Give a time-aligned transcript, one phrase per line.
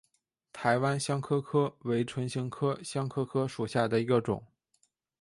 [0.51, 4.43] 台湾香科科为唇形科香科科属下的一个种。